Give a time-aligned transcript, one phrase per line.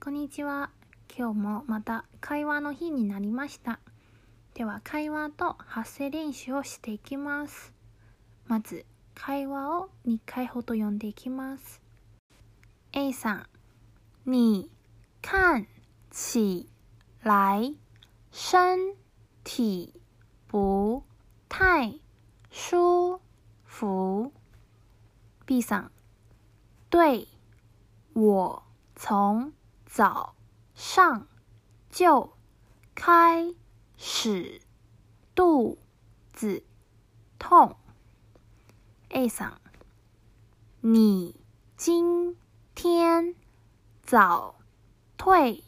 [0.00, 0.70] こんにちは。
[1.14, 3.80] 今日もまた会話の日になりました。
[4.54, 7.74] では会話と発声練習をしていきます。
[8.46, 11.82] まず会話を2回ほど読んでいきます。
[12.92, 13.46] A さん、
[14.24, 14.70] 你
[15.20, 15.66] 看
[16.12, 16.68] 起
[17.24, 17.74] 来
[18.30, 18.94] 身
[19.42, 19.92] 体
[20.46, 21.02] 不
[21.48, 21.98] 太
[22.50, 23.20] 舒
[23.64, 24.32] 服。
[25.44, 25.90] B さん，
[26.88, 27.26] 对，
[28.14, 28.62] 我
[28.94, 29.52] 从
[29.87, 30.35] 早
[30.73, 31.27] 上
[31.91, 32.33] 就
[32.95, 33.53] 开
[33.97, 34.61] 始
[35.35, 35.77] 肚
[36.33, 36.63] 子
[37.37, 37.75] 痛。
[39.09, 39.57] A さん，
[40.81, 41.35] 你
[41.77, 42.35] 今
[42.73, 43.35] 天
[44.01, 44.55] 早
[45.17, 45.63] 退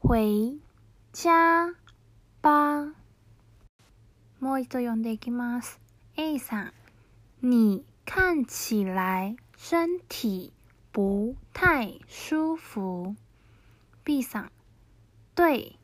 [0.00, 0.58] 回
[1.12, 1.74] 家
[2.40, 2.94] 吧。
[4.40, 5.78] もう一度読んでいきます。
[6.16, 6.72] A さん，
[7.38, 10.52] 你看起来身体
[10.90, 13.14] 不太舒服。
[14.07, 14.51] B さん，
[15.35, 15.75] 对，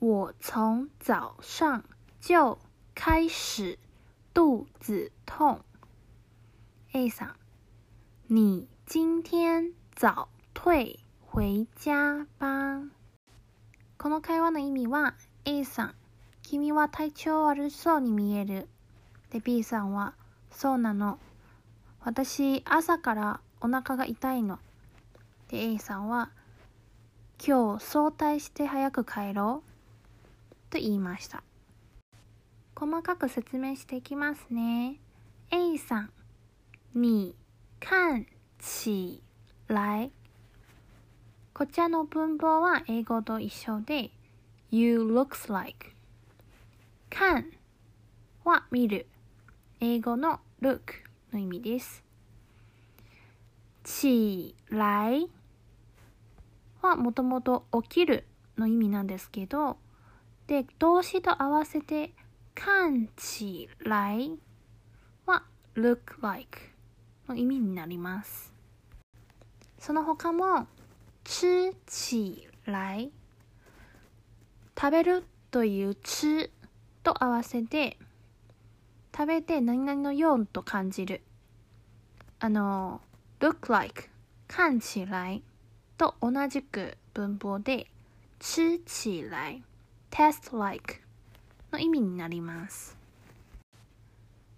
[0.00, 1.84] 我从早上
[2.18, 2.56] 就
[2.94, 3.78] 开始
[4.32, 5.60] 肚子痛。
[6.94, 7.34] A さん，
[8.28, 10.96] 你今天早退
[11.30, 12.88] 回家吧。
[13.98, 15.94] この会話の意味は A さん、
[16.42, 18.66] 君は体調悪そうに見える。
[19.28, 20.14] で B さんは、
[20.50, 21.18] そうなの。
[22.00, 24.58] 私、朝からお腹が痛いの。
[25.48, 26.30] で A さんは、
[27.44, 30.70] 今日早退して早く帰ろう。
[30.70, 31.42] と言いました。
[32.76, 35.00] 細かく説明していきますね。
[35.50, 36.10] A さん、
[36.94, 37.34] 你
[37.80, 38.26] 看
[38.60, 39.24] 起
[39.66, 40.12] 来
[41.52, 44.12] こちらの文法は英語と一緒で
[44.70, 45.96] You looks like
[47.10, 47.46] 看
[48.44, 49.06] は見る
[49.80, 50.80] 英語の look
[51.32, 52.04] の意味です
[53.82, 55.28] 起来
[56.82, 58.26] はもともと起きる
[58.58, 59.78] の意味なんですけど
[60.46, 62.12] で動詞と合わせて
[62.54, 64.38] 看起来
[65.24, 65.44] は
[65.74, 66.58] look like
[67.28, 68.52] の意味になります。
[69.78, 70.66] その他も
[71.24, 73.10] 吃起来
[74.78, 76.50] 食べるという吃
[77.02, 77.98] と合わせて
[79.16, 81.22] 食べて何々のようと感じる。
[82.38, 83.00] あの
[83.40, 84.08] look like
[84.48, 85.42] 看起来
[86.02, 87.86] と同じく文法で
[88.40, 89.62] 吃起来
[90.10, 90.96] taste like
[91.70, 92.98] の意味になります。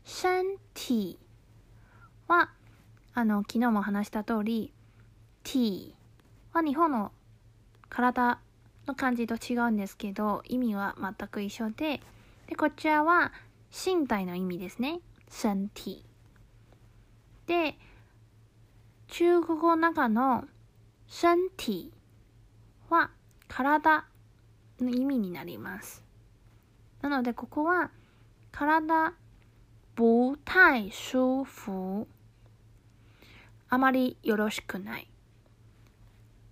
[0.06, 1.18] 身体
[2.28, 2.48] は
[3.12, 4.72] あの昨日も話した通り
[5.42, 5.94] t
[6.54, 7.12] は日本の
[7.90, 8.38] 体
[8.86, 12.00] の漢字と違うんですけど意味は全く一緒で
[12.46, 13.32] でこちらは
[13.70, 15.00] 身体の意味ですね。
[15.28, 16.02] 身体
[17.46, 17.76] で
[19.08, 20.44] 中国語の中の
[21.16, 21.92] 身体
[22.90, 23.08] は
[23.46, 24.04] 体
[24.80, 26.02] の意味になります。
[27.02, 27.92] なのでここは
[28.50, 29.12] 体
[29.94, 32.08] 不太舒服。
[33.68, 35.08] あまりよろしくない。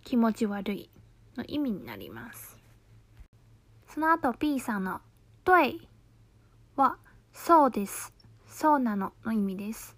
[0.04, 0.90] 気持ち悪い
[1.36, 2.56] の意味になります。
[3.88, 5.00] その後 B さんの
[5.44, 5.88] 「对」
[6.76, 6.98] は
[7.34, 8.14] 「そうです」
[8.46, 9.96] 「そうなの」の意味です。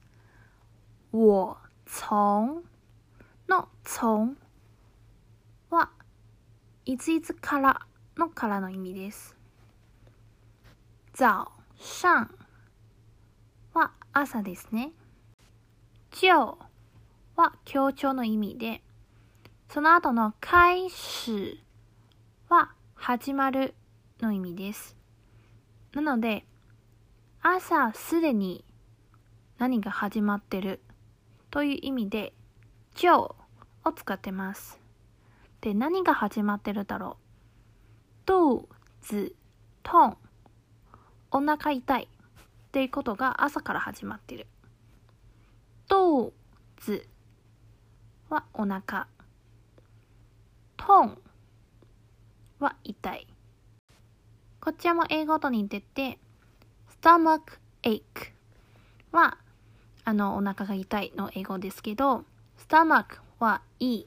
[1.13, 1.55] 我
[1.85, 2.63] 从
[3.47, 4.35] の「从」
[6.87, 7.81] いついつから
[8.19, 9.35] のからの意味です。
[11.15, 12.29] 早上
[13.73, 14.93] は朝ですね。
[16.11, 16.29] 就
[17.37, 18.83] は強調の意味で。
[19.71, 21.65] その後の開始。
[22.51, 23.75] は始まる
[24.21, 24.95] の意味です。
[25.95, 26.45] なので、
[27.41, 28.63] 朝すでに
[29.57, 30.83] 何が始まってる
[31.51, 32.35] という意味で、
[33.03, 33.37] 今日
[33.85, 34.84] を使ってます。
[35.65, 37.17] で、何が始まってるだろ
[38.27, 38.27] う？
[38.27, 38.69] 肚
[39.01, 39.35] 子
[39.83, 40.19] 痛
[41.31, 42.07] お腹痛いっ
[42.71, 44.47] ていうことが朝から始まってる。
[45.89, 46.35] 肚
[46.79, 47.03] 子
[48.29, 49.07] はお腹。
[50.77, 51.17] 痛
[52.59, 53.27] は痛い。
[54.61, 56.19] こちらも英語と似てて、
[57.01, 58.03] stomach ache
[59.13, 59.39] は、
[60.05, 62.27] あの、お腹が痛いの英語ですけど、
[62.69, 64.07] stomach はいい。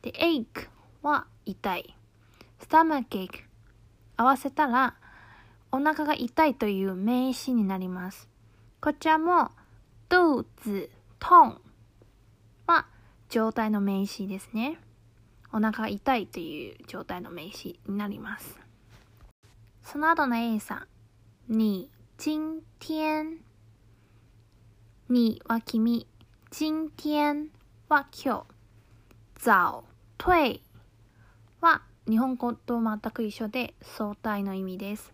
[0.00, 0.70] で、ache
[1.02, 1.94] は痛い。
[2.60, 3.44] stomach ache
[4.16, 4.94] 合わせたら、
[5.70, 8.28] お腹が痛いという名詞になります。
[8.80, 9.50] こちらも、
[10.08, 10.90] 肚子
[11.20, 11.60] 痛
[12.66, 12.86] は
[13.28, 14.78] 状態の名詞ですね。
[15.52, 18.58] お腹が痛いという状態の名詞になります。
[19.82, 20.86] その後の A さん。
[21.48, 23.38] 你今天
[25.08, 26.06] 你は君。
[26.50, 27.48] 今天
[27.88, 28.58] は今日。
[29.40, 29.84] 早
[30.18, 30.60] 退
[31.60, 35.12] は日本語と全く一緒で相対の意味です。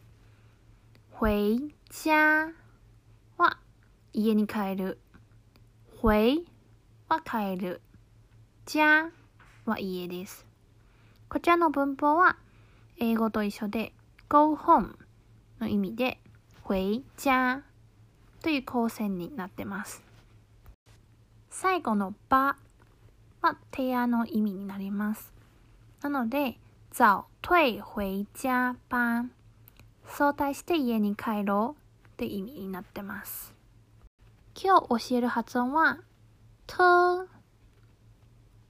[1.18, 1.58] 回
[1.90, 2.52] 家
[3.38, 3.58] は
[4.12, 4.98] 家に帰る。
[6.02, 6.44] 回
[7.08, 7.80] は帰る。
[8.66, 9.10] 家
[9.64, 10.44] は家です。
[11.30, 12.36] こちらの文法は
[12.98, 13.94] 英語と一緒で
[14.28, 14.96] go home
[15.60, 16.18] の意味で
[16.68, 17.62] 回家
[18.42, 20.02] という構成になってます。
[21.48, 22.58] 最後のば
[23.40, 25.33] は提案の意味になります。
[26.04, 26.58] なので、
[26.92, 29.24] 早退回家吧。
[30.06, 33.54] 相対して家に帰ろうって意味になってます。
[34.54, 36.00] 今日教える発音は、
[36.66, 37.24] と、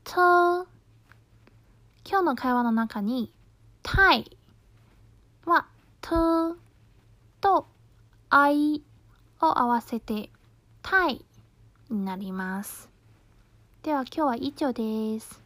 [0.05, 0.69] と。
[2.09, 3.33] 今日の会話の中に、
[3.83, 4.39] たい
[5.45, 5.67] は、
[6.01, 6.57] と
[7.41, 7.67] と
[8.31, 8.85] あい
[9.41, 10.31] を合わせて、
[10.83, 11.25] たい
[11.91, 12.89] になります。
[13.83, 15.44] では今日は以上です。